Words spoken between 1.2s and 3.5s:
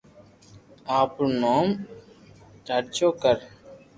نوم چرچو ڪر